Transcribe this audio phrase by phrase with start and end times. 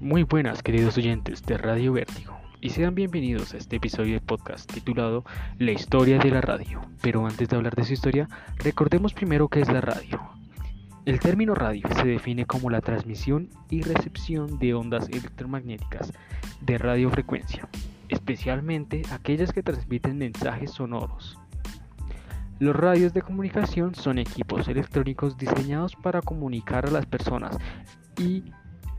[0.00, 4.72] Muy buenas queridos oyentes de Radio Vértigo y sean bienvenidos a este episodio de podcast
[4.72, 5.26] titulado
[5.58, 6.80] La historia de la radio.
[7.02, 8.26] Pero antes de hablar de su historia,
[8.56, 10.18] recordemos primero qué es la radio.
[11.04, 16.14] El término radio se define como la transmisión y recepción de ondas electromagnéticas
[16.62, 17.68] de radiofrecuencia,
[18.08, 21.38] especialmente aquellas que transmiten mensajes sonoros.
[22.58, 27.58] Los radios de comunicación son equipos electrónicos diseñados para comunicar a las personas
[28.18, 28.44] y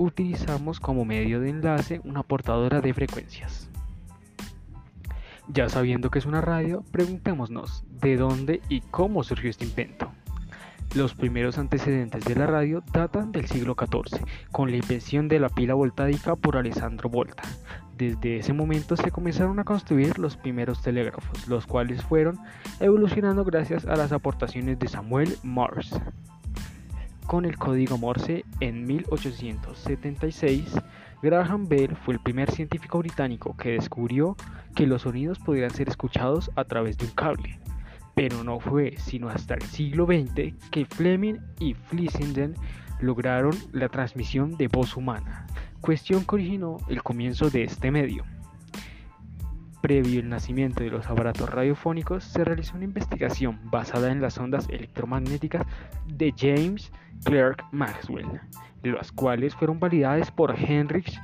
[0.00, 3.68] utilizamos como medio de enlace una portadora de frecuencias.
[5.46, 10.10] Ya sabiendo que es una radio, preguntémonos de dónde y cómo surgió este invento.
[10.94, 15.50] Los primeros antecedentes de la radio datan del siglo XIV, con la invención de la
[15.50, 17.42] pila voltaica por Alessandro Volta.
[17.98, 22.38] Desde ese momento se comenzaron a construir los primeros telégrafos, los cuales fueron
[22.80, 26.00] evolucionando gracias a las aportaciones de Samuel Morse
[27.30, 30.74] con el código Morse en 1876,
[31.22, 34.36] Graham Bell fue el primer científico británico que descubrió
[34.74, 37.60] que los sonidos podían ser escuchados a través de un cable.
[38.16, 42.56] Pero no fue sino hasta el siglo XX que Fleming y Fleissenden
[42.98, 45.46] lograron la transmisión de voz humana,
[45.80, 48.24] cuestión que originó el comienzo de este medio.
[49.80, 54.68] Previo el nacimiento de los aparatos radiofónicos, se realizó una investigación basada en las ondas
[54.68, 55.64] electromagnéticas
[56.08, 56.90] de James
[57.24, 58.40] Clerk Maxwell,
[58.82, 61.20] las cuales fueron validadas por Heinrich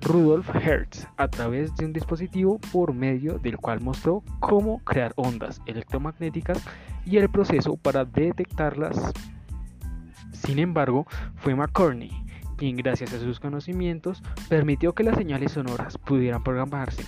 [0.00, 5.62] Rudolf Hertz a través de un dispositivo por medio del cual mostró cómo crear ondas
[5.66, 6.62] electromagnéticas
[7.06, 9.12] y el proceso para detectarlas.
[10.32, 11.06] Sin embargo,
[11.36, 12.24] fue McCorney
[12.56, 17.04] quien gracias a sus conocimientos permitió que las señales sonoras pudieran programarse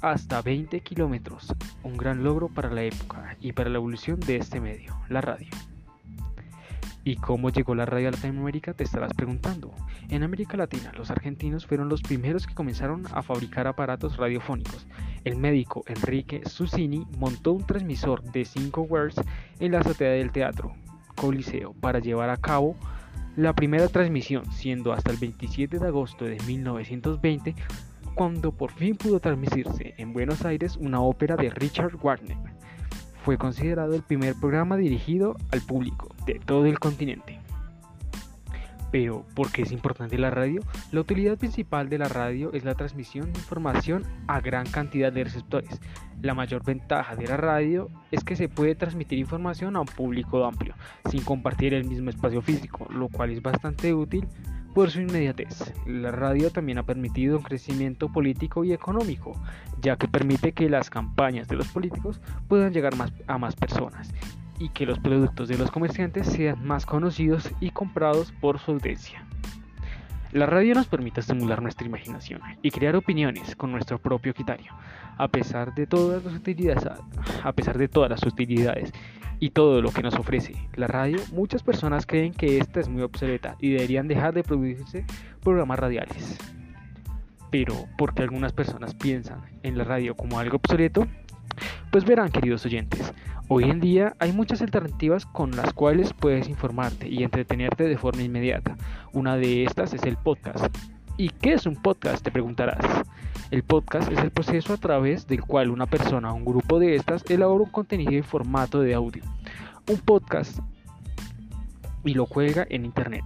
[0.00, 4.60] hasta 20 kilómetros, un gran logro para la época y para la evolución de este
[4.60, 5.48] medio, la radio.
[7.06, 8.72] ¿Y cómo llegó la radio a Latinoamérica?
[8.72, 9.72] Te estarás preguntando.
[10.08, 14.88] En América Latina, los argentinos fueron los primeros que comenzaron a fabricar aparatos radiofónicos.
[15.22, 19.20] El médico Enrique Susini montó un transmisor de 5 watts
[19.60, 20.74] en la azotea del teatro
[21.14, 22.74] Coliseo para llevar a cabo
[23.36, 27.54] la primera transmisión, siendo hasta el 27 de agosto de 1920
[28.16, 32.36] cuando por fin pudo transmitirse en Buenos Aires una ópera de Richard Wagner
[33.26, 37.40] fue considerado el primer programa dirigido al público de todo el continente.
[38.92, 40.62] Pero, ¿por qué es importante la radio?
[40.92, 45.24] La utilidad principal de la radio es la transmisión de información a gran cantidad de
[45.24, 45.80] receptores.
[46.22, 50.44] La mayor ventaja de la radio es que se puede transmitir información a un público
[50.44, 50.76] amplio,
[51.10, 54.28] sin compartir el mismo espacio físico, lo cual es bastante útil
[54.76, 55.72] por su inmediatez.
[55.86, 59.32] La radio también ha permitido un crecimiento político y económico,
[59.80, 64.12] ya que permite que las campañas de los políticos puedan llegar más a más personas
[64.58, 69.26] y que los productos de los comerciantes sean más conocidos y comprados por su audiencia.
[70.36, 74.70] La radio nos permite estimular nuestra imaginación y crear opiniones con nuestro propio criterio,
[75.16, 76.34] a pesar de todas las
[78.22, 78.92] utilidades,
[79.40, 83.00] y todo lo que nos ofrece la radio, muchas personas creen que esta es muy
[83.00, 85.06] obsoleta y deberían dejar de producirse
[85.42, 86.36] programas radiales.
[87.50, 91.06] Pero, ¿por qué algunas personas piensan en la radio como algo obsoleto?
[91.90, 93.14] Pues verán, queridos oyentes,
[93.48, 98.22] hoy en día hay muchas alternativas con las cuales puedes informarte y entretenerte de forma
[98.22, 98.76] inmediata.
[99.12, 100.66] Una de estas es el podcast.
[101.16, 102.22] ¿Y qué es un podcast?
[102.22, 102.84] Te preguntarás.
[103.50, 106.96] El podcast es el proceso a través del cual una persona o un grupo de
[106.96, 109.22] estas elabora un contenido en formato de audio.
[109.88, 110.58] Un podcast
[112.04, 113.24] y lo cuelga en internet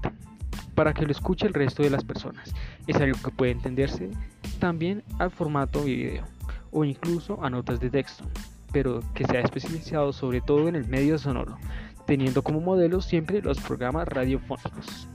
[0.75, 2.55] para que lo escuche el resto de las personas.
[2.87, 4.11] Es algo que puede entenderse
[4.59, 6.25] también al formato video
[6.71, 8.25] o incluso a notas de texto,
[8.73, 11.59] pero que se ha especializado sobre todo en el medio sonoro,
[12.07, 15.09] teniendo como modelo siempre los programas radiofónicos.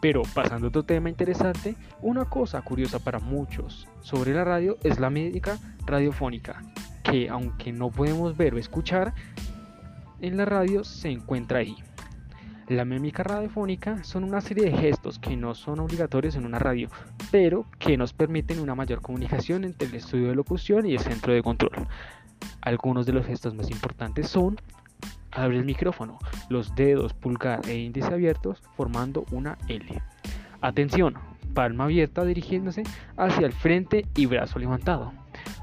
[0.00, 5.00] Pero pasando a otro tema interesante, una cosa curiosa para muchos sobre la radio es
[5.00, 6.62] la médica radiofónica,
[7.02, 9.14] que aunque no podemos ver o escuchar,
[10.20, 11.76] en la radio se encuentra ahí.
[12.68, 16.90] La mímica radiofónica son una serie de gestos que no son obligatorios en una radio,
[17.30, 21.32] pero que nos permiten una mayor comunicación entre el estudio de locución y el centro
[21.32, 21.86] de control.
[22.66, 24.56] Algunos de los gestos más importantes son
[25.30, 26.18] Abre el micrófono,
[26.48, 30.02] los dedos pulgar e índice abiertos formando una L.
[30.62, 31.14] Atención,
[31.54, 32.82] palma abierta dirigiéndose
[33.16, 35.12] hacia el frente y brazo levantado.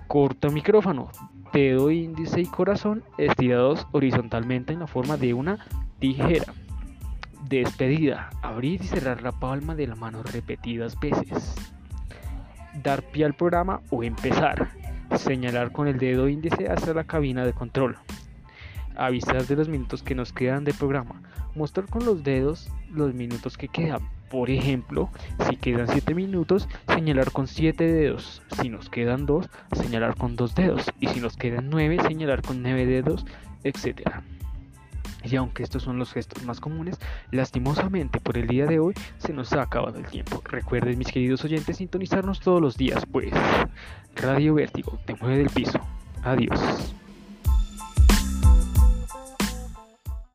[0.08, 1.10] Corto micrófono,
[1.52, 5.58] dedo índice y corazón estirados horizontalmente en la forma de una
[6.00, 6.54] tijera.
[7.50, 11.56] Despedida, abrir y cerrar la palma de la mano repetidas veces.
[12.82, 14.83] Dar pie al programa o empezar.
[15.18, 17.98] Señalar con el dedo índice hacia la cabina de control
[18.96, 21.22] avisar de los minutos que nos quedan de programa,
[21.56, 25.12] mostrar con los dedos los minutos que quedan, Por ejemplo,
[25.48, 28.42] si quedan 7 minutos, señalar con 7 dedos.
[28.60, 30.92] Si nos quedan 2, señalar con 2 dedos.
[31.00, 33.28] Y si nos quedan 9, señalar con 9 dedos,
[33.64, 34.24] etc.
[35.24, 37.00] Y aunque estos son los gestos más comunes,
[37.32, 40.42] lastimosamente por el día de hoy se nos ha acabado el tiempo.
[40.46, 43.32] Recuerden mis queridos oyentes sintonizarnos todos los días, pues
[44.16, 45.80] Radio Vértigo te mueve del piso.
[46.24, 46.60] Adiós.